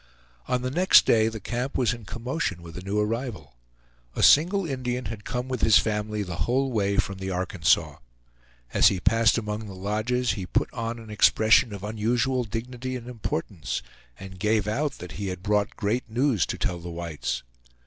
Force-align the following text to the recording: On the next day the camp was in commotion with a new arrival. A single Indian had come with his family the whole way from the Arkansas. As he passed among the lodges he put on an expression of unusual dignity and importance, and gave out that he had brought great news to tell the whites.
On 0.47 0.63
the 0.63 0.71
next 0.71 1.05
day 1.05 1.27
the 1.27 1.39
camp 1.39 1.77
was 1.77 1.93
in 1.93 2.05
commotion 2.05 2.63
with 2.63 2.75
a 2.75 2.81
new 2.83 2.99
arrival. 2.99 3.53
A 4.15 4.23
single 4.23 4.65
Indian 4.65 5.05
had 5.05 5.25
come 5.25 5.47
with 5.47 5.61
his 5.61 5.77
family 5.77 6.23
the 6.23 6.45
whole 6.47 6.71
way 6.71 6.97
from 6.97 7.19
the 7.19 7.29
Arkansas. 7.29 7.97
As 8.73 8.87
he 8.87 8.99
passed 8.99 9.37
among 9.37 9.67
the 9.67 9.75
lodges 9.75 10.31
he 10.31 10.47
put 10.47 10.73
on 10.73 10.97
an 10.97 11.11
expression 11.11 11.71
of 11.71 11.83
unusual 11.83 12.43
dignity 12.45 12.95
and 12.95 13.07
importance, 13.07 13.83
and 14.19 14.39
gave 14.39 14.67
out 14.67 14.93
that 14.93 15.11
he 15.21 15.27
had 15.27 15.43
brought 15.43 15.75
great 15.77 16.09
news 16.09 16.47
to 16.47 16.57
tell 16.57 16.79
the 16.79 16.89
whites. 16.89 17.43